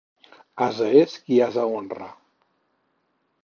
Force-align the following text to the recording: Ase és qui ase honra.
Ase 0.67 0.87
és 1.01 1.13
qui 1.27 1.39
ase 1.49 1.67
honra. 1.75 2.11